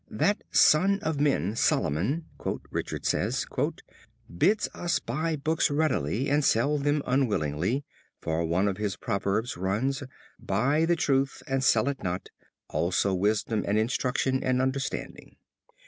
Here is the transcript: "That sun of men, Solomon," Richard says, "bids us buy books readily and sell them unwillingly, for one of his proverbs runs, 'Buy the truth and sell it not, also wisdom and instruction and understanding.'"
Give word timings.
"That 0.09 0.43
sun 0.49 0.97
of 1.03 1.19
men, 1.19 1.55
Solomon," 1.55 2.25
Richard 2.71 3.05
says, 3.05 3.45
"bids 4.35 4.67
us 4.73 4.97
buy 4.97 5.35
books 5.35 5.69
readily 5.69 6.27
and 6.27 6.43
sell 6.43 6.79
them 6.79 7.03
unwillingly, 7.05 7.85
for 8.19 8.43
one 8.43 8.67
of 8.67 8.77
his 8.77 8.95
proverbs 8.95 9.57
runs, 9.57 10.01
'Buy 10.39 10.85
the 10.85 10.95
truth 10.95 11.43
and 11.45 11.63
sell 11.63 11.87
it 11.87 12.01
not, 12.01 12.29
also 12.67 13.13
wisdom 13.13 13.63
and 13.67 13.77
instruction 13.77 14.43
and 14.43 14.59
understanding.'" 14.59 15.35